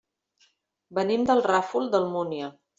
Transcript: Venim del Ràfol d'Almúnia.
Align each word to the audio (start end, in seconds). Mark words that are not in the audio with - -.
Venim 0.99 1.29
del 1.29 1.45
Ràfol 1.53 1.93
d'Almúnia. 1.95 2.53